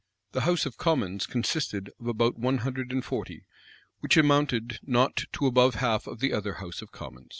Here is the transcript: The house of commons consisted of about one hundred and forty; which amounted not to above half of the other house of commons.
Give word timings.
The 0.31 0.41
house 0.41 0.65
of 0.65 0.77
commons 0.79 1.27
consisted 1.27 1.91
of 1.99 2.07
about 2.07 2.35
one 2.39 2.57
hundred 2.65 2.91
and 2.91 3.05
forty; 3.05 3.45
which 3.99 4.17
amounted 4.17 4.79
not 4.81 5.25
to 5.33 5.45
above 5.45 5.75
half 5.75 6.07
of 6.07 6.21
the 6.21 6.33
other 6.33 6.53
house 6.53 6.81
of 6.81 6.91
commons. 6.91 7.29